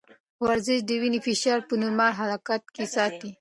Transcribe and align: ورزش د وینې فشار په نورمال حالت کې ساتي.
ورزش 0.45 0.79
د 0.85 0.89
وینې 1.01 1.19
فشار 1.27 1.59
په 1.67 1.73
نورمال 1.81 2.11
حالت 2.19 2.63
کې 2.75 2.85
ساتي. 2.95 3.29